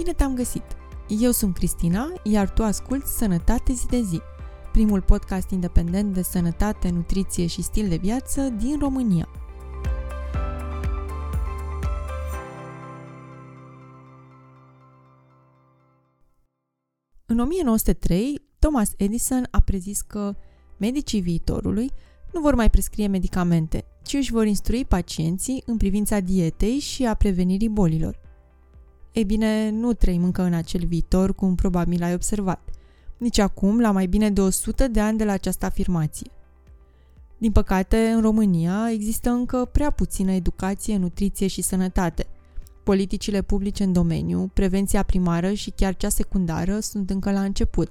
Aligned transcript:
Bine 0.00 0.12
te-am 0.12 0.34
găsit! 0.34 0.62
Eu 1.08 1.30
sunt 1.30 1.54
Cristina, 1.54 2.12
iar 2.22 2.50
tu 2.50 2.62
asculti 2.62 3.06
Sănătate 3.06 3.72
zi 3.72 3.86
de 3.86 4.00
zi, 4.00 4.20
primul 4.72 5.02
podcast 5.02 5.50
independent 5.50 6.14
de 6.14 6.22
sănătate, 6.22 6.90
nutriție 6.90 7.46
și 7.46 7.62
stil 7.62 7.88
de 7.88 7.96
viață 7.96 8.40
din 8.40 8.78
România. 8.78 9.28
În 17.26 17.38
1903, 17.38 18.42
Thomas 18.58 18.92
Edison 18.96 19.46
a 19.50 19.60
prezis 19.60 20.00
că 20.00 20.36
medicii 20.78 21.20
viitorului 21.20 21.90
nu 22.32 22.40
vor 22.40 22.54
mai 22.54 22.70
prescrie 22.70 23.06
medicamente, 23.06 23.84
ci 24.02 24.12
își 24.12 24.32
vor 24.32 24.46
instrui 24.46 24.84
pacienții 24.84 25.62
în 25.66 25.76
privința 25.76 26.20
dietei 26.20 26.78
și 26.78 27.06
a 27.06 27.14
prevenirii 27.14 27.68
bolilor. 27.68 28.29
Ei 29.12 29.24
bine, 29.24 29.70
nu 29.70 29.92
trăim 29.92 30.24
încă 30.24 30.42
în 30.42 30.52
acel 30.52 30.86
viitor, 30.86 31.34
cum 31.34 31.54
probabil 31.54 32.02
ai 32.02 32.14
observat. 32.14 32.60
Nici 33.18 33.38
acum, 33.38 33.80
la 33.80 33.90
mai 33.90 34.06
bine 34.06 34.30
de 34.30 34.40
100 34.40 34.88
de 34.88 35.00
ani 35.00 35.18
de 35.18 35.24
la 35.24 35.32
această 35.32 35.66
afirmație. 35.66 36.30
Din 37.38 37.52
păcate, 37.52 38.08
în 38.08 38.20
România 38.20 38.90
există 38.92 39.30
încă 39.30 39.68
prea 39.72 39.90
puțină 39.90 40.32
educație, 40.32 40.96
nutriție 40.96 41.46
și 41.46 41.62
sănătate. 41.62 42.26
Politicile 42.82 43.42
publice 43.42 43.84
în 43.84 43.92
domeniu, 43.92 44.50
prevenția 44.54 45.02
primară 45.02 45.52
și 45.52 45.70
chiar 45.70 45.96
cea 45.96 46.08
secundară 46.08 46.80
sunt 46.80 47.10
încă 47.10 47.32
la 47.32 47.42
început, 47.42 47.90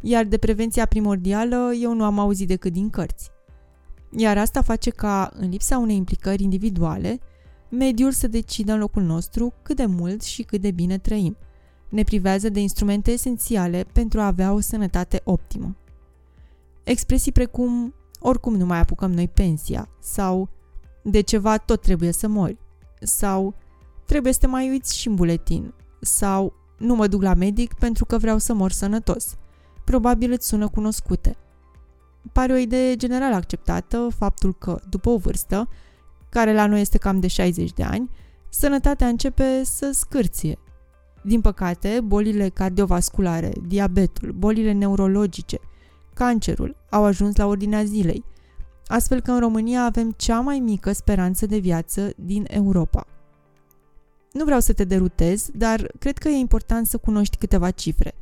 iar 0.00 0.24
de 0.24 0.36
prevenția 0.36 0.86
primordială 0.86 1.72
eu 1.80 1.94
nu 1.94 2.04
am 2.04 2.18
auzit 2.18 2.48
decât 2.48 2.72
din 2.72 2.90
cărți. 2.90 3.30
Iar 4.16 4.38
asta 4.38 4.62
face 4.62 4.90
ca, 4.90 5.30
în 5.34 5.48
lipsa 5.48 5.78
unei 5.78 5.96
implicări 5.96 6.42
individuale, 6.42 7.20
mediul 7.74 8.12
să 8.12 8.26
decidă 8.26 8.72
în 8.72 8.78
locul 8.78 9.02
nostru 9.02 9.52
cât 9.62 9.76
de 9.76 9.86
mult 9.86 10.22
și 10.22 10.42
cât 10.42 10.60
de 10.60 10.70
bine 10.70 10.98
trăim. 10.98 11.36
Ne 11.88 12.02
privează 12.02 12.48
de 12.48 12.60
instrumente 12.60 13.10
esențiale 13.10 13.86
pentru 13.92 14.20
a 14.20 14.26
avea 14.26 14.52
o 14.52 14.60
sănătate 14.60 15.20
optimă. 15.24 15.76
Expresii 16.84 17.32
precum 17.32 17.94
oricum 18.20 18.54
nu 18.54 18.66
mai 18.66 18.78
apucăm 18.78 19.12
noi 19.12 19.28
pensia 19.28 19.88
sau 20.00 20.48
de 21.02 21.20
ceva 21.20 21.58
tot 21.58 21.80
trebuie 21.80 22.12
să 22.12 22.28
mori 22.28 22.56
sau 23.00 23.54
trebuie 24.06 24.32
să 24.32 24.38
te 24.38 24.46
mai 24.46 24.68
uiți 24.68 24.98
și 24.98 25.08
în 25.08 25.14
buletin 25.14 25.74
sau 26.00 26.52
nu 26.78 26.94
mă 26.94 27.06
duc 27.06 27.22
la 27.22 27.34
medic 27.34 27.74
pentru 27.74 28.04
că 28.04 28.18
vreau 28.18 28.38
să 28.38 28.54
mor 28.54 28.70
sănătos. 28.70 29.36
Probabil 29.84 30.32
îți 30.32 30.46
sună 30.46 30.68
cunoscute. 30.68 31.36
Pare 32.32 32.52
o 32.52 32.56
idee 32.56 32.96
general 32.96 33.32
acceptată 33.32 34.08
faptul 34.16 34.54
că, 34.54 34.80
după 34.88 35.10
o 35.10 35.16
vârstă, 35.16 35.68
care 36.34 36.54
la 36.54 36.66
noi 36.66 36.80
este 36.80 36.98
cam 36.98 37.20
de 37.20 37.26
60 37.26 37.72
de 37.72 37.82
ani, 37.82 38.10
sănătatea 38.48 39.08
începe 39.08 39.64
să 39.64 39.90
scârție. 39.92 40.58
Din 41.22 41.40
păcate, 41.40 42.00
bolile 42.04 42.48
cardiovasculare, 42.48 43.52
diabetul, 43.66 44.32
bolile 44.32 44.72
neurologice, 44.72 45.58
cancerul 46.14 46.76
au 46.90 47.04
ajuns 47.04 47.36
la 47.36 47.46
ordinea 47.46 47.84
zilei, 47.84 48.24
astfel 48.86 49.20
că 49.20 49.30
în 49.30 49.38
România 49.38 49.84
avem 49.84 50.10
cea 50.16 50.40
mai 50.40 50.58
mică 50.58 50.92
speranță 50.92 51.46
de 51.46 51.58
viață 51.58 52.12
din 52.16 52.44
Europa. 52.48 53.06
Nu 54.32 54.44
vreau 54.44 54.60
să 54.60 54.72
te 54.72 54.84
derutez, 54.84 55.48
dar 55.52 55.92
cred 55.98 56.18
că 56.18 56.28
e 56.28 56.36
important 56.36 56.86
să 56.86 56.96
cunoști 56.96 57.36
câteva 57.36 57.70
cifre. 57.70 58.14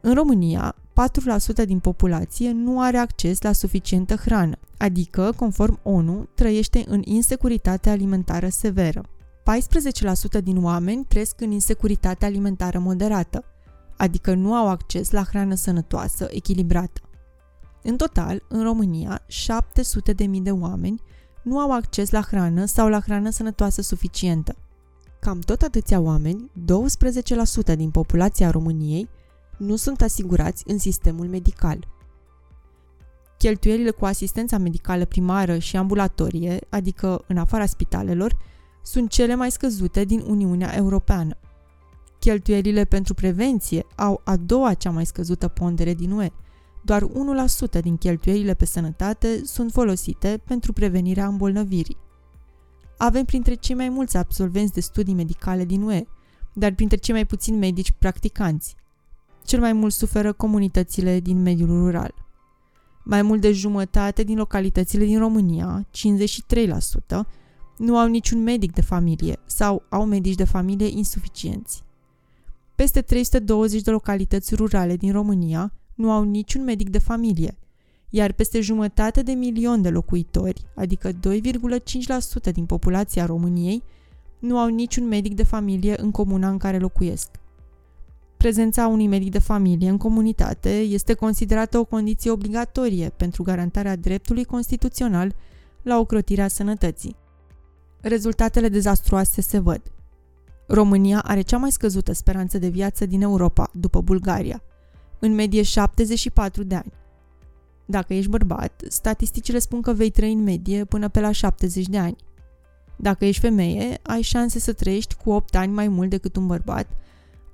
În 0.00 0.14
România, 0.14 0.74
4% 1.62 1.64
din 1.64 1.78
populație 1.78 2.50
nu 2.50 2.80
are 2.80 2.96
acces 2.96 3.42
la 3.42 3.52
suficientă 3.52 4.14
hrană, 4.14 4.56
adică, 4.78 5.32
conform 5.36 5.80
ONU, 5.82 6.26
trăiește 6.34 6.84
în 6.86 7.02
insecuritate 7.04 7.90
alimentară 7.90 8.48
severă. 8.48 9.02
14% 10.38 10.42
din 10.42 10.64
oameni 10.64 11.04
trăiesc 11.04 11.40
în 11.40 11.50
insecuritate 11.50 12.24
alimentară 12.24 12.78
moderată, 12.78 13.44
adică 13.96 14.34
nu 14.34 14.54
au 14.54 14.68
acces 14.68 15.10
la 15.10 15.22
hrană 15.22 15.54
sănătoasă, 15.54 16.28
echilibrată. 16.30 17.00
În 17.82 17.96
total, 17.96 18.42
în 18.48 18.62
România, 18.62 19.22
700.000 19.28 20.42
de 20.42 20.50
oameni 20.50 21.02
nu 21.42 21.58
au 21.58 21.72
acces 21.72 22.10
la 22.10 22.20
hrană 22.20 22.64
sau 22.64 22.88
la 22.88 23.00
hrană 23.00 23.30
sănătoasă 23.30 23.82
suficientă. 23.82 24.56
Cam 25.20 25.38
tot 25.38 25.62
atâția 25.62 26.00
oameni, 26.00 26.50
12% 27.72 27.76
din 27.76 27.90
populația 27.90 28.50
României, 28.50 29.08
nu 29.60 29.76
sunt 29.76 30.00
asigurați 30.00 30.64
în 30.66 30.78
sistemul 30.78 31.26
medical. 31.26 31.88
Cheltuielile 33.38 33.90
cu 33.90 34.04
asistența 34.04 34.58
medicală 34.58 35.04
primară 35.04 35.58
și 35.58 35.76
ambulatorie, 35.76 36.58
adică 36.68 37.24
în 37.26 37.36
afara 37.36 37.66
spitalelor, 37.66 38.36
sunt 38.82 39.10
cele 39.10 39.34
mai 39.34 39.50
scăzute 39.50 40.04
din 40.04 40.22
Uniunea 40.26 40.76
Europeană. 40.76 41.36
Cheltuielile 42.18 42.84
pentru 42.84 43.14
prevenție 43.14 43.86
au 43.96 44.20
a 44.24 44.36
doua 44.36 44.74
cea 44.74 44.90
mai 44.90 45.06
scăzută 45.06 45.48
pondere 45.48 45.94
din 45.94 46.10
UE. 46.10 46.30
Doar 46.84 47.06
1% 47.78 47.80
din 47.80 47.96
cheltuielile 47.96 48.54
pe 48.54 48.64
sănătate 48.64 49.44
sunt 49.44 49.72
folosite 49.72 50.40
pentru 50.46 50.72
prevenirea 50.72 51.26
îmbolnăvirii. 51.26 51.96
Avem 52.98 53.24
printre 53.24 53.54
cei 53.54 53.74
mai 53.74 53.88
mulți 53.88 54.16
absolvenți 54.16 54.72
de 54.72 54.80
studii 54.80 55.14
medicale 55.14 55.64
din 55.64 55.82
UE, 55.82 56.04
dar 56.52 56.72
printre 56.74 56.96
cei 56.96 57.14
mai 57.14 57.26
puțini 57.26 57.56
medici 57.58 57.92
practicanți. 57.98 58.76
Cel 59.44 59.60
mai 59.60 59.72
mult 59.72 59.92
suferă 59.92 60.32
comunitățile 60.32 61.20
din 61.20 61.42
mediul 61.42 61.68
rural. 61.68 62.14
Mai 63.04 63.22
mult 63.22 63.40
de 63.40 63.52
jumătate 63.52 64.22
din 64.22 64.36
localitățile 64.36 65.04
din 65.04 65.18
România, 65.18 65.86
53%, 65.86 67.20
nu 67.76 67.98
au 67.98 68.08
niciun 68.08 68.42
medic 68.42 68.72
de 68.72 68.80
familie 68.80 69.38
sau 69.46 69.82
au 69.88 70.04
medici 70.04 70.34
de 70.34 70.44
familie 70.44 70.86
insuficienți. 70.86 71.82
Peste 72.74 73.00
320 73.00 73.82
de 73.82 73.90
localități 73.90 74.54
rurale 74.54 74.96
din 74.96 75.12
România 75.12 75.72
nu 75.94 76.10
au 76.10 76.22
niciun 76.22 76.64
medic 76.64 76.88
de 76.88 76.98
familie, 76.98 77.58
iar 78.10 78.32
peste 78.32 78.60
jumătate 78.60 79.22
de 79.22 79.32
milion 79.32 79.82
de 79.82 79.90
locuitori, 79.90 80.66
adică 80.76 81.12
2,5% 81.12 82.52
din 82.52 82.66
populația 82.66 83.26
României, 83.26 83.82
nu 84.38 84.58
au 84.58 84.68
niciun 84.68 85.08
medic 85.08 85.34
de 85.34 85.42
familie 85.42 86.00
în 86.00 86.10
comuna 86.10 86.48
în 86.48 86.58
care 86.58 86.78
locuiesc. 86.78 87.39
Prezența 88.40 88.86
unui 88.86 89.06
medic 89.06 89.30
de 89.30 89.38
familie 89.38 89.88
în 89.88 89.96
comunitate 89.96 90.78
este 90.78 91.14
considerată 91.14 91.78
o 91.78 91.84
condiție 91.84 92.30
obligatorie 92.30 93.08
pentru 93.16 93.42
garantarea 93.42 93.96
dreptului 93.96 94.44
constituțional 94.44 95.34
la 95.82 95.98
ocrotirea 95.98 96.48
sănătății. 96.48 97.16
Rezultatele 98.00 98.68
dezastruoase 98.68 99.40
se 99.40 99.58
văd. 99.58 99.82
România 100.66 101.20
are 101.20 101.40
cea 101.40 101.56
mai 101.56 101.72
scăzută 101.72 102.12
speranță 102.12 102.58
de 102.58 102.68
viață 102.68 103.06
din 103.06 103.22
Europa, 103.22 103.70
după 103.72 104.00
Bulgaria, 104.00 104.62
în 105.18 105.34
medie 105.34 105.62
74 105.62 106.62
de 106.62 106.74
ani. 106.74 106.92
Dacă 107.86 108.14
ești 108.14 108.30
bărbat, 108.30 108.82
statisticile 108.88 109.58
spun 109.58 109.80
că 109.80 109.92
vei 109.92 110.10
trăi 110.10 110.32
în 110.32 110.42
medie 110.42 110.84
până 110.84 111.08
pe 111.08 111.20
la 111.20 111.32
70 111.32 111.86
de 111.86 111.98
ani. 111.98 112.16
Dacă 112.96 113.24
ești 113.24 113.40
femeie, 113.40 113.98
ai 114.02 114.22
șanse 114.22 114.58
să 114.58 114.72
trăiești 114.72 115.14
cu 115.14 115.30
8 115.30 115.56
ani 115.56 115.72
mai 115.72 115.88
mult 115.88 116.10
decât 116.10 116.36
un 116.36 116.46
bărbat 116.46 116.86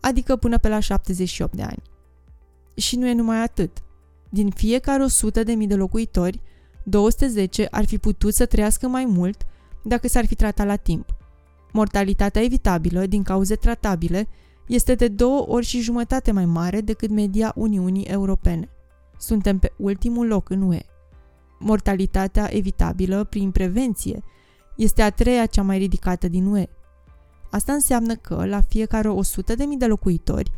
adică 0.07 0.37
până 0.37 0.59
pe 0.59 0.69
la 0.69 0.81
78 0.81 1.55
de 1.55 1.63
ani. 1.63 1.83
Și 2.75 2.97
nu 2.97 3.07
e 3.07 3.13
numai 3.13 3.43
atât. 3.43 3.83
Din 4.31 4.51
fiecare 4.51 5.03
100 5.03 5.43
de 5.43 5.53
mii 5.53 5.67
de 5.67 5.75
locuitori, 5.75 6.41
210 6.85 7.69
ar 7.71 7.85
fi 7.85 7.99
putut 7.99 8.35
să 8.35 8.47
trăiască 8.47 8.89
mai 8.89 9.05
mult 9.05 9.47
dacă 9.83 10.09
s-ar 10.09 10.27
fi 10.27 10.35
tratat 10.35 10.67
la 10.67 10.77
timp. 10.77 11.17
Mortalitatea 11.73 12.43
evitabilă 12.43 13.07
din 13.07 13.23
cauze 13.23 13.55
tratabile 13.55 14.29
este 14.67 14.95
de 14.95 15.09
două 15.09 15.49
ori 15.49 15.67
și 15.67 15.81
jumătate 15.81 16.33
mai 16.33 16.47
mare 16.47 16.81
decât 16.81 17.11
media 17.11 17.53
Uniunii 17.57 18.05
Europene. 18.05 18.69
Suntem 19.19 19.59
pe 19.59 19.73
ultimul 19.77 20.27
loc 20.27 20.51
în 20.51 20.63
UE. 20.63 20.83
Mortalitatea 21.59 22.55
evitabilă 22.57 23.25
prin 23.25 23.51
prevenție 23.51 24.23
este 24.77 25.03
a 25.03 25.11
treia 25.11 25.47
cea 25.47 25.63
mai 25.63 25.79
ridicată 25.79 26.29
din 26.29 26.47
UE. 26.47 26.67
Asta 27.51 27.73
înseamnă 27.73 28.15
că, 28.15 28.45
la 28.45 28.61
fiecare 28.61 29.09
100.000 29.09 29.57
de 29.79 29.87
locuitori, 29.87 30.51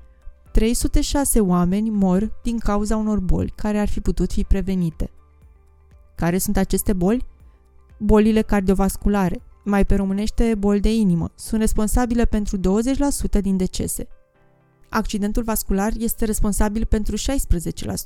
306 0.52 1.40
oameni 1.40 1.90
mor 1.90 2.38
din 2.43 2.58
cauza 2.58 2.96
unor 2.96 3.20
boli 3.20 3.52
care 3.56 3.79
ar 3.79 3.88
fi 3.88 4.00
putut 4.00 4.32
fi 4.32 4.44
prevenite. 4.44 5.11
Care 6.14 6.38
sunt 6.38 6.56
aceste 6.56 6.93
boli? 6.93 7.25
Bolile 7.99 8.43
cardiovasculare, 8.43 9.43
mai 9.64 9.85
pe 9.85 9.94
românește 9.94 10.55
boli 10.55 10.81
de 10.81 10.94
inimă, 10.94 11.31
sunt 11.35 11.61
responsabile 11.61 12.25
pentru 12.25 12.58
20% 12.58 12.61
din 13.40 13.56
decese. 13.56 14.08
Accidentul 14.88 15.43
vascular 15.43 15.93
este 15.99 16.25
responsabil 16.25 16.85
pentru 16.85 17.17
16% 17.17 17.20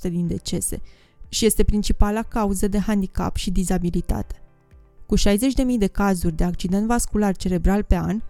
din 0.02 0.26
decese 0.26 0.80
și 1.28 1.46
este 1.46 1.64
principala 1.64 2.22
cauză 2.22 2.68
de 2.68 2.78
handicap 2.78 3.36
și 3.36 3.50
dizabilitate. 3.50 4.42
Cu 5.06 5.16
60.000 5.18 5.22
de 5.78 5.86
cazuri 5.86 6.36
de 6.36 6.44
accident 6.44 6.86
vascular 6.86 7.36
cerebral 7.36 7.82
pe 7.82 7.96
an, 7.96 8.20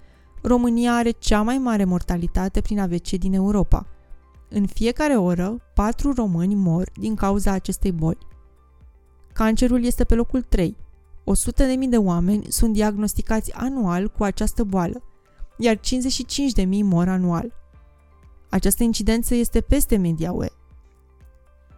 România 0.42 0.94
are 0.94 1.10
cea 1.10 1.42
mai 1.42 1.58
mare 1.58 1.84
mortalitate 1.84 2.60
prin 2.60 2.80
AVC 2.80 3.08
din 3.08 3.34
Europa. 3.34 3.86
În 4.48 4.66
fiecare 4.66 5.16
oră, 5.16 5.72
patru 5.74 6.12
români 6.12 6.54
mor 6.54 6.90
din 6.94 7.14
cauza 7.14 7.52
acestei 7.52 7.92
boli. 7.92 8.18
Cancerul 9.32 9.84
este 9.84 10.04
pe 10.04 10.14
locul 10.14 10.42
3. 10.42 10.76
100.000 11.82 11.88
de 11.88 11.96
oameni 11.96 12.44
sunt 12.48 12.72
diagnosticați 12.72 13.52
anual 13.52 14.08
cu 14.08 14.24
această 14.24 14.64
boală, 14.64 15.02
iar 15.58 15.80
55.000 16.56 16.64
mor 16.82 17.08
anual. 17.08 17.52
Această 18.50 18.82
incidență 18.82 19.34
este 19.34 19.60
peste 19.60 19.96
media 19.96 20.32
UE. 20.32 20.48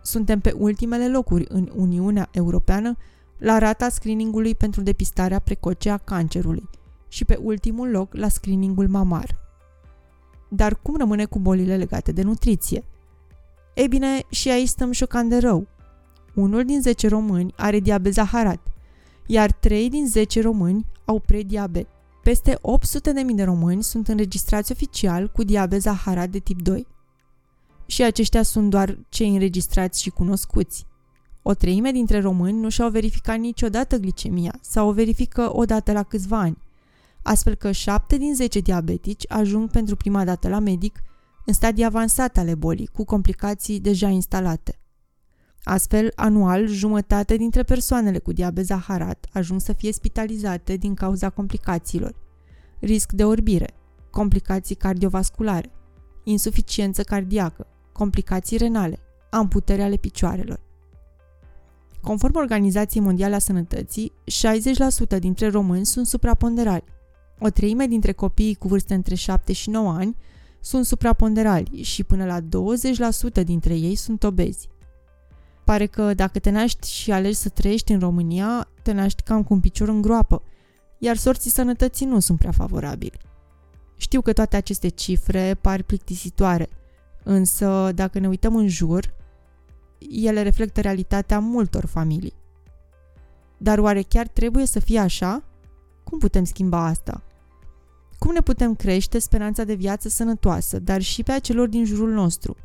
Suntem 0.02 0.40
pe 0.40 0.55
ultimele 0.58 1.08
locuri 1.08 1.44
în 1.49 1.70
Uniunea 1.75 2.28
Europeană 2.32 2.96
la 3.38 3.58
rata 3.58 3.88
screeningului 3.88 4.55
pentru 4.55 4.82
depistarea 4.82 5.38
precoce 5.38 5.90
a 5.90 5.96
cancerului 5.96 6.69
și 7.14 7.25
pe 7.25 7.38
ultimul 7.43 7.90
loc 7.90 8.14
la 8.14 8.28
screeningul 8.28 8.88
mamar. 8.88 9.40
Dar 10.49 10.76
cum 10.82 10.96
rămâne 10.96 11.25
cu 11.25 11.38
bolile 11.38 11.76
legate 11.76 12.12
de 12.12 12.22
nutriție? 12.22 12.84
Ei 13.75 13.88
bine, 13.88 14.22
și 14.31 14.50
aici 14.50 14.69
stăm 14.69 14.93
șocant 14.93 15.28
de 15.28 15.38
rău. 15.38 15.66
Unul 16.34 16.64
din 16.64 16.81
10 16.81 17.08
români 17.08 17.52
are 17.56 17.81
diabet 17.81 18.12
zaharat, 18.12 18.61
iar 19.26 19.52
3 19.52 19.90
din 19.90 20.06
10 20.06 20.40
români 20.40 20.87
au 21.05 21.19
prediabet. 21.19 21.87
Peste 22.22 22.55
800.000 22.55 23.34
de 23.34 23.43
români 23.44 23.82
sunt 23.82 24.08
înregistrați 24.08 24.72
oficial 24.72 25.31
cu 25.31 25.43
diabet 25.43 25.81
zaharat 25.81 26.28
de 26.28 26.38
tip 26.38 26.62
2. 26.62 26.87
Și 27.87 28.02
aceștia 28.02 28.43
sunt 28.43 28.70
doar 28.70 28.99
cei 29.08 29.28
înregistrați 29.28 30.02
și 30.02 30.11
cunoscuți. 30.11 30.87
O 31.43 31.55
treime 31.55 31.90
dintre 31.90 32.20
români 32.20 32.61
nu 32.61 32.69
și-au 32.69 32.90
verificat 32.90 33.38
niciodată 33.38 33.96
glicemia 33.96 34.58
sau 34.61 34.88
o 34.88 34.93
verifică 34.93 35.56
odată 35.56 35.93
la 35.93 36.02
câțiva 36.02 36.38
ani, 36.38 36.62
astfel 37.25 37.55
că 37.55 37.73
7 37.73 38.17
din 38.17 38.35
10 38.35 38.61
diabetici 38.61 39.25
ajung 39.29 39.71
pentru 39.71 39.97
prima 39.97 40.25
dată 40.25 40.49
la 40.49 40.59
medic 40.59 41.03
în 41.44 41.53
stadii 41.53 41.85
avansate 41.85 42.41
ale 42.41 42.55
bolii, 42.55 42.87
cu 42.87 43.05
complicații 43.05 43.81
deja 43.81 44.09
instalate. 44.09 44.79
Astfel, 45.62 46.12
anual, 46.15 46.67
jumătate 46.67 47.37
dintre 47.37 47.62
persoanele 47.62 48.19
cu 48.19 48.32
diabet 48.32 48.65
zaharat 48.65 49.26
ajung 49.32 49.61
să 49.61 49.73
fie 49.73 49.93
spitalizate 49.93 50.76
din 50.76 50.94
cauza 50.94 51.31
complicațiilor. 51.31 52.15
Risc 52.81 53.12
de 53.12 53.25
orbire, 53.25 53.75
complicații 54.11 54.75
cardiovasculare, 54.75 55.71
insuficiență 56.25 57.03
cardiacă, 57.03 57.67
complicații 57.93 58.56
renale, 58.56 58.99
amputări 59.31 59.82
ale 59.82 59.97
picioarelor. 59.97 60.61
Conform 62.00 62.37
Organizației 62.37 63.03
Mondiale 63.03 63.35
a 63.35 63.38
Sănătății, 63.38 64.12
60% 65.17 65.19
dintre 65.19 65.49
români 65.49 65.87
sunt 65.87 66.06
supraponderali. 66.06 66.94
O 67.39 67.49
treime 67.49 67.87
dintre 67.87 68.13
copiii 68.13 68.55
cu 68.55 68.69
vârste 68.69 68.95
între 68.95 69.15
7 69.15 69.53
și 69.53 69.71
9 69.71 69.91
ani 69.93 70.17
sunt 70.61 70.87
supraponderali 70.87 71.83
și 71.83 72.05
până 72.05 72.25
la 72.25 72.41
20% 72.41 73.45
dintre 73.45 73.75
ei 73.75 73.95
sunt 73.95 74.23
obezi. 74.23 74.69
Pare 75.65 75.87
că 75.87 76.15
dacă 76.15 76.39
te 76.39 76.51
naști 76.51 76.91
și 76.91 77.13
alegi 77.13 77.37
să 77.37 77.49
trăiești 77.49 77.93
în 77.93 77.99
România, 77.99 78.69
te 78.83 78.93
naști 78.93 79.23
cam 79.23 79.43
cu 79.43 79.53
un 79.53 79.61
picior 79.61 79.89
în 79.89 80.03
groapă, 80.03 80.43
iar 80.99 81.17
sorții 81.17 81.51
sănătății 81.51 82.07
nu 82.07 82.21
sunt 82.21 82.39
prea 82.39 82.51
favorabili. 82.51 83.19
Știu 83.97 84.21
că 84.21 84.33
toate 84.33 84.57
aceste 84.57 84.89
cifre 84.89 85.59
par 85.61 85.83
plictisitoare, 85.83 86.69
însă 87.23 87.93
dacă 87.95 88.19
ne 88.19 88.29
uităm 88.29 88.57
în 88.57 88.69
jur, 88.69 89.15
ele 89.99 90.43
reflectă 90.43 90.81
realitatea 90.81 91.39
multor 91.39 91.87
familii. 91.87 92.35
Dar 93.59 93.79
oare 93.79 94.03
chiar 94.03 94.27
trebuie 94.27 94.67
să 94.67 94.81
fie 94.81 94.99
așa? 94.99 95.45
Cum 96.05 96.19
putem 96.19 96.45
schimba 96.45 96.87
asta? 96.87 97.23
Cum 98.19 98.33
ne 98.33 98.41
putem 98.41 98.75
crește 98.75 99.19
speranța 99.19 99.65
de 99.65 99.75
viață 99.75 100.09
sănătoasă, 100.09 100.79
dar 100.79 101.03
și 101.03 101.23
pe 101.23 101.33
a 101.33 101.39
celor 101.39 101.69
din 101.69 101.85
jurul 101.85 102.11
nostru? 102.11 102.56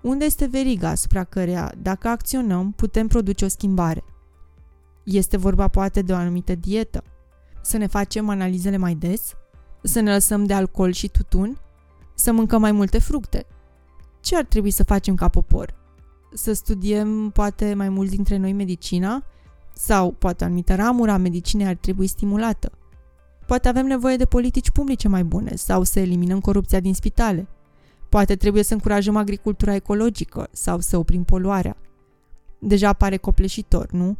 Unde 0.00 0.24
este 0.24 0.46
veriga 0.46 0.88
asupra 0.88 1.24
căreia, 1.24 1.72
dacă 1.82 2.08
acționăm, 2.08 2.72
putem 2.72 3.06
produce 3.06 3.44
o 3.44 3.48
schimbare? 3.48 4.04
Este 5.04 5.36
vorba 5.36 5.68
poate 5.68 6.02
de 6.02 6.12
o 6.12 6.16
anumită 6.16 6.54
dietă? 6.54 7.02
Să 7.62 7.76
ne 7.76 7.86
facem 7.86 8.28
analizele 8.28 8.76
mai 8.76 8.94
des? 8.94 9.34
Să 9.82 10.00
ne 10.00 10.12
lăsăm 10.12 10.44
de 10.44 10.54
alcool 10.54 10.92
și 10.92 11.08
tutun? 11.08 11.60
Să 12.14 12.32
mâncăm 12.32 12.60
mai 12.60 12.72
multe 12.72 12.98
fructe? 12.98 13.46
Ce 14.20 14.36
ar 14.36 14.44
trebui 14.44 14.70
să 14.70 14.84
facem 14.84 15.14
ca 15.14 15.28
popor? 15.28 15.74
Să 16.34 16.52
studiem 16.52 17.30
poate 17.30 17.74
mai 17.74 17.88
mulți 17.88 18.14
dintre 18.14 18.36
noi 18.36 18.52
medicina? 18.52 19.24
Sau 19.78 20.10
poate 20.10 20.44
o 20.44 20.46
anumită 20.46 20.74
ramură 20.74 21.10
a 21.10 21.16
medicinei 21.16 21.66
ar 21.66 21.74
trebui 21.74 22.06
stimulată? 22.06 22.70
Poate 23.46 23.68
avem 23.68 23.86
nevoie 23.86 24.16
de 24.16 24.24
politici 24.24 24.70
publice 24.70 25.08
mai 25.08 25.24
bune 25.24 25.54
sau 25.54 25.82
să 25.82 26.00
eliminăm 26.00 26.40
corupția 26.40 26.80
din 26.80 26.94
spitale– 26.94 27.48
Poate 28.08 28.36
trebuie 28.36 28.62
să 28.62 28.72
încurajăm 28.72 29.16
agricultura 29.16 29.74
ecologică 29.74 30.48
sau 30.52 30.80
să 30.80 30.96
oprim 30.96 31.24
poluarea. 31.24 31.76
Deja 32.58 32.92
pare 32.92 33.16
copleșitor, 33.16 33.90
nu? 33.92 34.16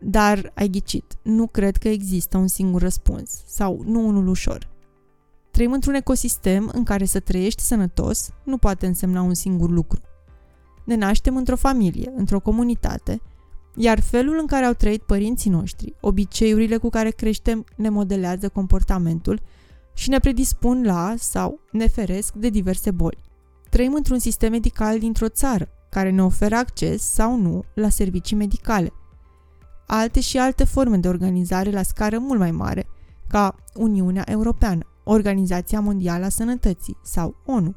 Dar 0.00 0.52
ai 0.54 0.68
ghicit, 0.68 1.18
nu 1.22 1.46
cred 1.46 1.76
că 1.76 1.88
există 1.88 2.36
un 2.36 2.46
singur 2.46 2.80
răspuns 2.80 3.42
sau 3.46 3.82
nu 3.84 4.06
unul 4.06 4.28
ușor. 4.28 4.70
Trăim 5.50 5.72
într-un 5.72 5.94
ecosistem 5.94 6.70
în 6.72 6.84
care 6.84 7.04
să 7.04 7.20
trăiești 7.20 7.62
sănătos 7.62 8.30
nu 8.44 8.56
poate 8.56 8.86
însemna 8.86 9.22
un 9.22 9.34
singur 9.34 9.70
lucru. 9.70 10.00
Ne 10.84 10.94
naștem 10.94 11.36
într-o 11.36 11.56
familie, 11.56 12.12
într-o 12.16 12.40
comunitate, 12.40 13.20
iar 13.74 14.00
felul 14.00 14.38
în 14.40 14.46
care 14.46 14.64
au 14.64 14.72
trăit 14.72 15.02
părinții 15.02 15.50
noștri, 15.50 15.94
obiceiurile 16.00 16.76
cu 16.76 16.88
care 16.88 17.10
creștem 17.10 17.64
ne 17.76 17.88
modelează 17.88 18.48
comportamentul 18.48 19.40
și 19.94 20.08
ne 20.08 20.18
predispun 20.18 20.84
la 20.84 21.14
sau 21.18 21.60
ne 21.72 21.86
feresc 21.86 22.34
de 22.34 22.48
diverse 22.48 22.90
boli. 22.90 23.18
Trăim 23.70 23.94
într-un 23.94 24.18
sistem 24.18 24.50
medical 24.50 24.98
dintr-o 24.98 25.28
țară 25.28 25.68
care 25.90 26.10
ne 26.10 26.22
oferă 26.22 26.54
acces 26.54 27.02
sau 27.02 27.36
nu 27.36 27.64
la 27.74 27.88
servicii 27.88 28.36
medicale. 28.36 28.92
Alte 29.86 30.20
și 30.20 30.38
alte 30.38 30.64
forme 30.64 30.96
de 30.96 31.08
organizare 31.08 31.70
la 31.70 31.82
scară 31.82 32.18
mult 32.18 32.38
mai 32.38 32.50
mare, 32.50 32.86
ca 33.28 33.54
Uniunea 33.74 34.24
Europeană, 34.26 34.86
Organizația 35.04 35.80
Mondială 35.80 36.24
a 36.24 36.28
Sănătății 36.28 36.96
sau 37.02 37.36
ONU, 37.46 37.74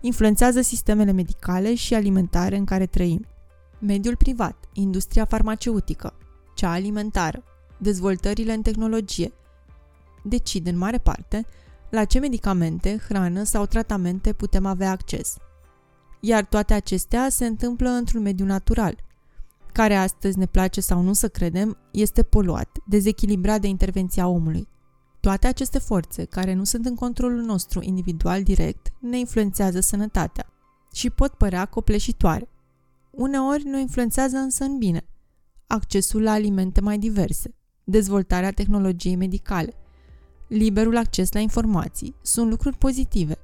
influențează 0.00 0.60
sistemele 0.60 1.12
medicale 1.12 1.74
și 1.74 1.94
alimentare 1.94 2.56
în 2.56 2.64
care 2.64 2.86
trăim. 2.86 3.26
Mediul 3.78 4.16
privat, 4.16 4.68
industria 4.72 5.24
farmaceutică, 5.24 6.14
cea 6.54 6.70
alimentară, 6.70 7.42
dezvoltările 7.78 8.52
în 8.52 8.62
tehnologie, 8.62 9.32
decid 10.22 10.66
în 10.66 10.76
mare 10.76 10.98
parte 10.98 11.46
la 11.90 12.04
ce 12.04 12.18
medicamente, 12.18 13.02
hrană 13.08 13.42
sau 13.42 13.66
tratamente 13.66 14.32
putem 14.32 14.66
avea 14.66 14.90
acces. 14.90 15.36
Iar 16.20 16.44
toate 16.44 16.74
acestea 16.74 17.28
se 17.28 17.46
întâmplă 17.46 17.88
într-un 17.88 18.22
mediu 18.22 18.44
natural, 18.44 18.96
care 19.72 19.94
astăzi 19.94 20.38
ne 20.38 20.46
place 20.46 20.80
sau 20.80 21.00
nu 21.00 21.12
să 21.12 21.28
credem, 21.28 21.76
este 21.90 22.22
poluat, 22.22 22.78
dezechilibrat 22.86 23.60
de 23.60 23.66
intervenția 23.66 24.28
omului. 24.28 24.68
Toate 25.20 25.46
aceste 25.46 25.78
forțe, 25.78 26.24
care 26.24 26.52
nu 26.52 26.64
sunt 26.64 26.86
în 26.86 26.94
controlul 26.94 27.42
nostru 27.42 27.82
individual 27.82 28.42
direct, 28.42 28.92
ne 29.00 29.18
influențează 29.18 29.80
sănătatea 29.80 30.46
și 30.92 31.10
pot 31.10 31.32
părea 31.32 31.64
copleșitoare. 31.64 32.48
Uneori 33.16 33.64
ne 33.64 33.80
influențează 33.80 34.36
însă 34.36 34.64
în 34.64 34.78
bine. 34.78 35.06
Accesul 35.66 36.22
la 36.22 36.32
alimente 36.32 36.80
mai 36.80 36.98
diverse, 36.98 37.54
dezvoltarea 37.84 38.50
tehnologiei 38.50 39.16
medicale, 39.16 39.74
liberul 40.48 40.96
acces 40.96 41.32
la 41.32 41.40
informații 41.40 42.14
sunt 42.22 42.50
lucruri 42.50 42.76
pozitive. 42.76 43.36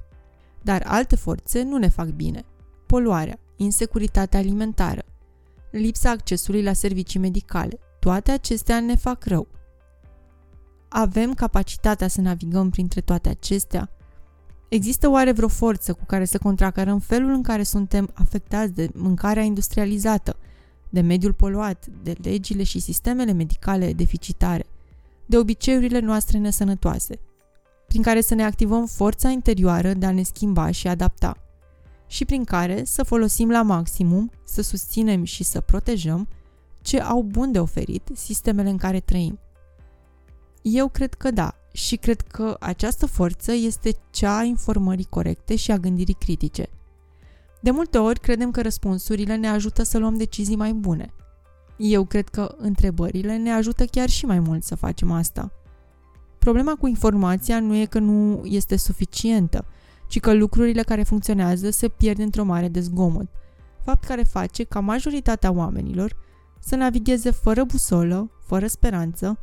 Dar 0.63 0.83
alte 0.87 1.17
forțe 1.17 1.63
nu 1.63 1.77
ne 1.77 1.89
fac 1.89 2.09
bine. 2.09 2.45
Poluarea, 2.87 3.39
insecuritatea 3.57 4.39
alimentară, 4.39 5.03
lipsa 5.71 6.11
accesului 6.11 6.63
la 6.63 6.73
servicii 6.73 7.21
medicale, 7.21 7.79
toate 7.99 8.31
acestea 8.31 8.81
ne 8.81 8.95
fac 8.97 9.25
rău. 9.25 9.49
Avem 10.89 11.35
capacitatea 11.35 12.09
să 12.09 12.21
navigăm 12.21 12.71
printre 12.71 13.01
toate 13.01 13.29
acestea? 13.29 13.91
Există 14.71 15.11
oare 15.11 15.33
vreo 15.33 15.49
forță 15.49 15.93
cu 15.93 16.05
care 16.07 16.25
să 16.25 16.39
contracarăm 16.39 16.99
felul 16.99 17.31
în 17.31 17.43
care 17.43 17.63
suntem 17.63 18.11
afectați 18.15 18.73
de 18.73 18.89
mâncarea 18.95 19.43
industrializată, 19.43 20.37
de 20.89 21.01
mediul 21.01 21.33
poluat, 21.33 21.87
de 22.03 22.15
legile 22.23 22.63
și 22.63 22.81
sistemele 22.81 23.33
medicale 23.33 23.93
deficitare– 23.93 24.67
de 25.31 25.37
obiceiurile 25.37 25.99
noastre 25.99 26.39
nesănătoase, 26.39 27.19
prin 27.87 28.03
care 28.03 28.21
să 28.21 28.35
ne 28.35 28.45
activăm 28.45 28.87
forța 28.87 29.29
interioară 29.29 29.93
de 29.93 30.07
a 30.07 30.11
ne 30.11 30.23
schimba 30.23 30.71
și 30.71 30.89
adapta 30.89 31.37
și 32.07 32.25
prin 32.25 32.45
care 32.45 32.85
să 32.85 33.03
folosim 33.03 33.51
la 33.51 33.63
maximum, 33.63 34.31
să 34.45 34.63
susținem 34.63 35.25
și 35.25 35.45
să 35.45 35.61
protejăm 35.61 36.29
ce 36.83 37.01
au 37.01 37.23
bun 37.23 37.53
de 37.53 37.61
oferit 37.61 38.09
sistemele 38.15 38.69
în 38.69 38.77
care 38.77 39.01
trăim. 39.01 39.39
Eu 40.63 40.89
cred 40.89 41.15
că 41.15 41.31
da 41.31 41.55
și 41.73 41.97
cred 41.97 42.21
că 42.21 42.57
această 42.61 43.07
forță 43.07 43.53
este 43.53 43.95
cea 44.11 44.37
a 44.37 44.43
informării 44.43 45.07
corecte 45.09 45.57
și 45.57 45.71
a 45.71 45.77
gândirii 45.77 46.17
critice. 46.19 46.69
De 47.61 47.71
multe 47.71 47.99
ori 47.99 48.21
credem 48.21 48.51
că 48.51 48.63
răspunsurile 48.63 49.37
ne 49.37 49.49
ajută 49.49 49.83
să 49.83 49.99
luăm 49.99 50.17
decizii 50.17 50.57
mai 50.57 50.73
bune– 50.73 51.13
eu 51.83 52.05
cred 52.05 52.29
că 52.29 52.55
întrebările 52.57 53.37
ne 53.37 53.53
ajută 53.53 53.85
chiar 53.85 54.09
și 54.09 54.27
mai 54.27 54.39
mult 54.39 54.63
să 54.63 54.75
facem 54.75 55.11
asta. 55.11 55.53
Problema 56.39 56.75
cu 56.75 56.87
informația 56.87 57.61
nu 57.61 57.75
e 57.75 57.85
că 57.85 57.99
nu 57.99 58.43
este 58.45 58.77
suficientă, 58.77 59.65
ci 60.09 60.21
că 60.21 60.33
lucrurile 60.33 60.83
care 60.83 61.03
funcționează 61.03 61.71
se 61.71 61.89
pierd 61.89 62.19
într-o 62.19 62.45
mare 62.45 62.69
de 62.69 62.81
zgomot, 62.81 63.27
fapt 63.85 64.05
care 64.05 64.23
face 64.23 64.65
ca 64.65 64.81
majoritatea 64.81 65.53
oamenilor 65.53 66.17
să 66.59 66.77
navigheze 66.77 67.31
fără 67.31 67.65
busolă, 67.65 68.31
fără 68.47 68.67
speranță, 68.67 69.39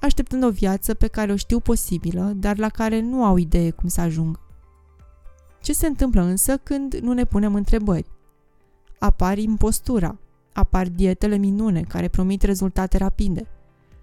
așteptând 0.00 0.44
o 0.44 0.50
viață 0.50 0.94
pe 0.94 1.06
care 1.06 1.32
o 1.32 1.36
știu 1.36 1.60
posibilă, 1.60 2.32
dar 2.36 2.58
la 2.58 2.68
care 2.68 3.00
nu 3.00 3.24
au 3.24 3.36
idee 3.36 3.70
cum 3.70 3.88
să 3.88 4.00
ajungă. 4.00 4.40
Ce 5.62 5.72
se 5.72 5.86
întâmplă 5.86 6.22
însă 6.22 6.56
când 6.56 6.94
nu 6.94 7.12
ne 7.12 7.24
punem 7.24 7.54
întrebări? 7.54 8.10
Apar 8.98 9.38
impostura, 9.38 10.18
apar 10.52 10.88
dietele 10.88 11.36
minune 11.36 11.80
care 11.80 12.08
promit 12.08 12.42
rezultate 12.42 12.98
rapide, 12.98 13.48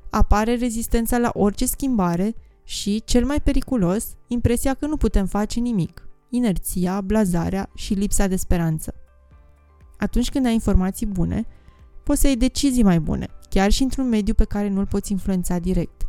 apare 0.09 0.55
rezistența 0.55 1.17
la 1.17 1.31
orice 1.33 1.65
schimbare 1.65 2.35
și, 2.63 3.01
cel 3.05 3.25
mai 3.25 3.41
periculos, 3.41 4.15
impresia 4.27 4.73
că 4.73 4.85
nu 4.85 4.97
putem 4.97 5.25
face 5.25 5.59
nimic, 5.59 6.07
inerția, 6.29 7.01
blazarea 7.01 7.69
și 7.75 7.93
lipsa 7.93 8.27
de 8.27 8.35
speranță. 8.35 8.93
Atunci 9.97 10.29
când 10.29 10.45
ai 10.45 10.53
informații 10.53 11.05
bune, 11.05 11.45
poți 12.03 12.21
să 12.21 12.27
iei 12.27 12.35
decizii 12.35 12.83
mai 12.83 12.99
bune, 12.99 13.27
chiar 13.57 13.71
și 13.71 13.83
într-un 13.83 14.09
mediu 14.09 14.33
pe 14.33 14.43
care 14.43 14.69
nu-l 14.69 14.85
poți 14.85 15.11
influența 15.11 15.59
direct. 15.59 16.07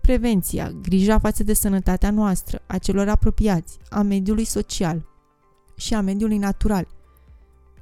Prevenția, 0.00 0.70
grija 0.70 1.18
față 1.18 1.42
de 1.42 1.52
sănătatea 1.52 2.10
noastră, 2.10 2.62
a 2.66 2.78
celor 2.78 3.08
apropiați, 3.08 3.78
a 3.88 4.02
mediului 4.02 4.44
social 4.44 5.06
și 5.76 5.94
a 5.94 6.00
mediului 6.00 6.38
natural. 6.38 6.88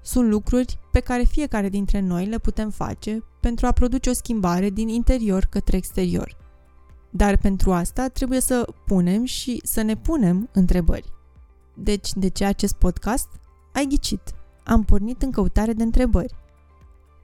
Sunt 0.02 0.28
lucruri 0.28 0.78
pe 0.92 1.00
care 1.00 1.22
fiecare 1.22 1.68
dintre 1.68 2.00
noi 2.00 2.26
le 2.26 2.38
putem 2.38 2.70
face 2.70 3.24
pentru 3.40 3.66
a 3.66 3.72
produce 3.72 4.10
o 4.10 4.12
schimbare 4.12 4.70
din 4.70 4.88
interior 4.88 5.44
către 5.44 5.76
exterior. 5.76 6.36
Dar 7.10 7.36
pentru 7.36 7.72
asta 7.72 8.08
trebuie 8.08 8.40
să 8.40 8.66
punem 8.86 9.24
și 9.24 9.60
să 9.62 9.82
ne 9.82 9.96
punem 9.96 10.48
întrebări. 10.52 11.12
Deci, 11.74 12.12
de 12.12 12.28
ce 12.28 12.44
acest 12.44 12.74
podcast? 12.74 13.28
Ai 13.72 13.86
ghicit. 13.86 14.34
Am 14.64 14.82
pornit 14.82 15.22
în 15.22 15.30
căutare 15.30 15.72
de 15.72 15.82
întrebări. 15.82 16.34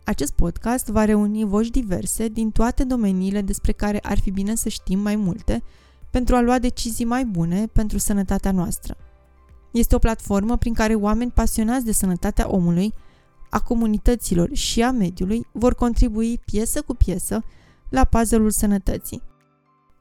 Acest 0.05 0.33
podcast 0.33 0.89
va 0.89 1.05
reuni 1.05 1.45
voci 1.45 1.69
diverse 1.69 2.29
din 2.29 2.51
toate 2.51 2.85
domeniile 2.85 3.41
despre 3.41 3.73
care 3.73 3.99
ar 4.03 4.19
fi 4.19 4.31
bine 4.31 4.55
să 4.55 4.69
știm 4.69 4.99
mai 4.99 5.17
multe 5.17 5.63
pentru 6.11 6.37
a 6.37 6.41
lua 6.41 6.59
decizii 6.59 7.05
mai 7.05 7.25
bune 7.25 7.67
pentru 7.67 7.99
sănătatea 7.99 8.53
noastră. 8.53 8.97
Este 9.71 9.95
o 9.95 9.99
platformă 9.99 10.57
prin 10.57 10.75
care 10.75 10.95
oameni 10.95 11.31
pasionați 11.31 11.85
de 11.85 11.93
sănătatea 11.93 12.51
omului, 12.51 12.95
a 13.51 13.61
comunităților 13.61 14.49
și 14.53 14.83
a 14.83 14.91
mediului 14.91 15.47
vor 15.53 15.75
contribui 15.75 16.41
piesă 16.45 16.83
cu 16.83 16.95
piesă 16.95 17.45
la 17.89 18.05
puzzle-ul 18.05 18.51
sănătății. 18.51 19.23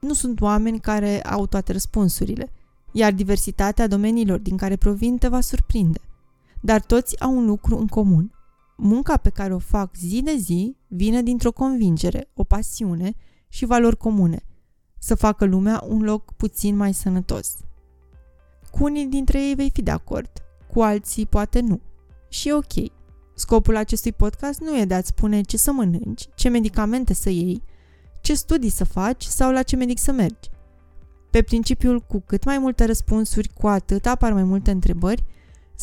Nu 0.00 0.12
sunt 0.12 0.40
oameni 0.40 0.80
care 0.80 1.22
au 1.22 1.46
toate 1.46 1.72
răspunsurile, 1.72 2.52
iar 2.92 3.12
diversitatea 3.12 3.86
domeniilor 3.86 4.38
din 4.38 4.56
care 4.56 4.76
provin 4.76 5.18
te 5.18 5.28
va 5.28 5.40
surprinde. 5.40 6.00
Dar 6.60 6.80
toți 6.80 7.20
au 7.20 7.36
un 7.36 7.46
lucru 7.46 7.78
în 7.78 7.86
comun– 7.86 8.30
Munca 8.82 9.16
pe 9.16 9.30
care 9.30 9.54
o 9.54 9.58
fac 9.58 9.96
zi 9.96 10.22
de 10.22 10.36
zi 10.36 10.76
vine 10.86 11.22
dintr-o 11.22 11.52
convingere, 11.52 12.30
o 12.34 12.44
pasiune 12.44 13.14
și 13.48 13.64
valori 13.64 13.96
comune. 13.96 14.42
Să 14.98 15.14
facă 15.14 15.44
lumea 15.44 15.84
un 15.88 16.02
loc 16.02 16.32
puțin 16.32 16.76
mai 16.76 16.94
sănătos. 16.94 17.56
Cu 18.70 18.84
unii 18.84 19.06
dintre 19.06 19.48
ei 19.48 19.54
vei 19.54 19.70
fi 19.70 19.82
de 19.82 19.90
acord, 19.90 20.30
cu 20.72 20.82
alții 20.82 21.26
poate 21.26 21.60
nu. 21.60 21.80
Și 22.28 22.48
e 22.48 22.52
ok. 22.52 22.72
Scopul 23.34 23.76
acestui 23.76 24.12
podcast 24.12 24.60
nu 24.60 24.78
e 24.78 24.84
de 24.84 24.94
a-ți 24.94 25.08
spune 25.08 25.40
ce 25.40 25.56
să 25.56 25.72
mănânci, 25.72 26.28
ce 26.34 26.48
medicamente 26.48 27.14
să 27.14 27.30
iei, 27.30 27.62
ce 28.20 28.34
studii 28.34 28.70
să 28.70 28.84
faci 28.84 29.24
sau 29.24 29.52
la 29.52 29.62
ce 29.62 29.76
medic 29.76 29.98
să 29.98 30.12
mergi. 30.12 30.50
Pe 31.30 31.42
principiul 31.42 32.00
cu 32.00 32.22
cât 32.26 32.44
mai 32.44 32.58
multe 32.58 32.84
răspunsuri, 32.84 33.48
cu 33.48 33.66
atât 33.66 34.06
apar 34.06 34.32
mai 34.32 34.44
multe 34.44 34.70
întrebări 34.70 35.24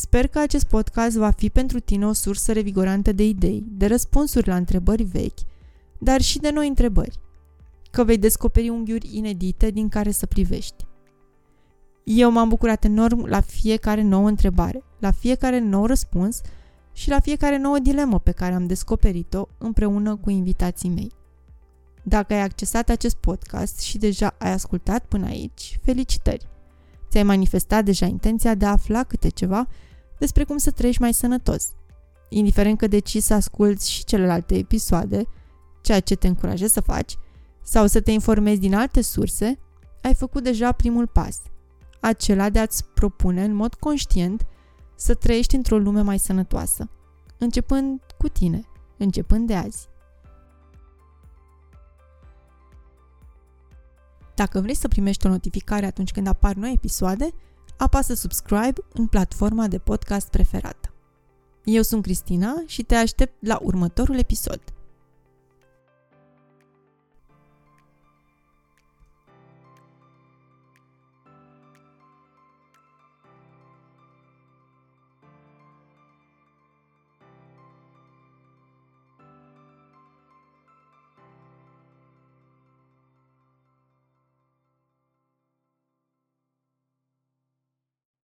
Sper 0.00 0.26
că 0.26 0.38
acest 0.38 0.64
podcast 0.64 1.16
va 1.16 1.30
fi 1.30 1.50
pentru 1.50 1.80
tine 1.80 2.06
o 2.06 2.12
sursă 2.12 2.52
revigorantă 2.52 3.12
de 3.12 3.24
idei, 3.24 3.64
de 3.68 3.86
răspunsuri 3.86 4.48
la 4.48 4.56
întrebări 4.56 5.02
vechi, 5.02 5.38
dar 5.98 6.20
și 6.20 6.38
de 6.38 6.50
noi 6.50 6.68
întrebări. 6.68 7.20
Că 7.90 8.04
vei 8.04 8.18
descoperi 8.18 8.68
unghiuri 8.68 9.16
inedite 9.16 9.70
din 9.70 9.88
care 9.88 10.10
să 10.10 10.26
privești. 10.26 10.86
Eu 12.04 12.30
m-am 12.30 12.48
bucurat 12.48 12.84
enorm 12.84 13.24
la 13.24 13.40
fiecare 13.40 14.02
nouă 14.02 14.28
întrebare, 14.28 14.82
la 14.98 15.10
fiecare 15.10 15.58
nou 15.58 15.86
răspuns 15.86 16.40
și 16.92 17.08
la 17.08 17.20
fiecare 17.20 17.58
nouă 17.58 17.78
dilemă 17.78 18.18
pe 18.18 18.32
care 18.32 18.54
am 18.54 18.66
descoperit-o 18.66 19.48
împreună 19.58 20.16
cu 20.16 20.30
invitații 20.30 20.88
mei. 20.88 21.12
Dacă 22.02 22.32
ai 22.32 22.42
accesat 22.42 22.88
acest 22.88 23.16
podcast 23.16 23.80
și 23.80 23.98
deja 23.98 24.34
ai 24.38 24.52
ascultat 24.52 25.04
până 25.04 25.26
aici, 25.26 25.78
felicitări! 25.82 26.48
Ți-ai 27.10 27.22
manifestat 27.22 27.84
deja 27.84 28.06
intenția 28.06 28.54
de 28.54 28.64
a 28.64 28.70
afla 28.70 29.02
câte 29.02 29.28
ceva 29.28 29.68
despre 30.18 30.44
cum 30.44 30.56
să 30.56 30.70
trăiești 30.70 31.00
mai 31.00 31.14
sănătos. 31.14 31.72
Indiferent 32.28 32.78
că 32.78 32.86
decizi 32.86 33.26
să 33.26 33.34
asculți 33.34 33.90
și 33.90 34.04
celelalte 34.04 34.54
episoade, 34.54 35.26
ceea 35.82 36.00
ce 36.00 36.14
te 36.14 36.26
încurajez 36.26 36.72
să 36.72 36.80
faci, 36.80 37.16
sau 37.62 37.86
să 37.86 38.00
te 38.00 38.10
informezi 38.10 38.60
din 38.60 38.74
alte 38.74 39.00
surse, 39.00 39.58
ai 40.02 40.14
făcut 40.14 40.42
deja 40.42 40.72
primul 40.72 41.06
pas, 41.06 41.42
acela 42.00 42.50
de 42.50 42.58
a-ți 42.58 42.84
propune 42.84 43.44
în 43.44 43.54
mod 43.54 43.74
conștient 43.74 44.46
să 44.94 45.14
trăiești 45.14 45.54
într-o 45.54 45.78
lume 45.78 46.00
mai 46.00 46.18
sănătoasă, 46.18 46.90
începând 47.38 48.00
cu 48.18 48.28
tine, 48.28 48.60
începând 48.96 49.46
de 49.46 49.54
azi. 49.54 49.88
Dacă 54.34 54.60
vrei 54.60 54.74
să 54.74 54.88
primești 54.88 55.26
o 55.26 55.28
notificare 55.28 55.86
atunci 55.86 56.10
când 56.10 56.26
apar 56.26 56.54
noi 56.54 56.72
episoade, 56.72 57.34
apasă 57.78 58.14
subscribe 58.14 58.80
în 58.92 59.06
platforma 59.06 59.66
de 59.66 59.78
podcast 59.78 60.28
preferată. 60.28 60.92
Eu 61.64 61.82
sunt 61.82 62.02
Cristina 62.02 62.62
și 62.66 62.82
te 62.82 62.94
aștept 62.94 63.46
la 63.46 63.58
următorul 63.62 64.18
episod. 64.18 64.60